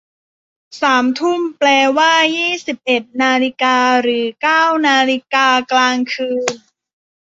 [0.81, 6.53] สามทุ่ม แปลว่ายี่สิบเอ็ดนาฬิกา หรือเก้านาฬิกากลางคืน